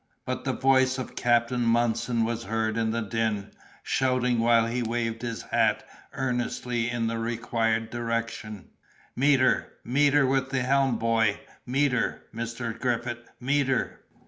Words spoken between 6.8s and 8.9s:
in the required direction—